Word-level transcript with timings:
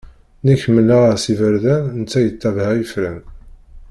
Nekk 0.45 0.63
mmaleɣ-as 0.69 1.25
iberdan, 1.33 1.83
netta 1.99 2.19
yettabaε 2.21 2.75
ifran. 2.83 3.19